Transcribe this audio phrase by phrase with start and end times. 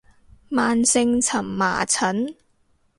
[0.49, 2.35] 慢性蕁麻疹